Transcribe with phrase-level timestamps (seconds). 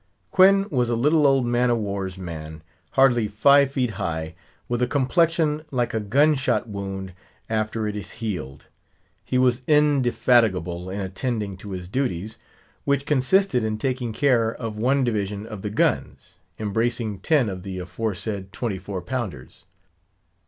[0.31, 2.63] Quoin was a little old man of war's man,
[2.93, 4.33] hardly five feet high,
[4.67, 7.13] with a complexion like a gun shot wound
[7.51, 8.65] after it is healed.
[9.23, 12.39] He was indefatigable in attending to his duties;
[12.83, 17.77] which consisted in taking care of one division of the guns, embracing ten of the
[17.77, 19.65] aforesaid twenty four pounders.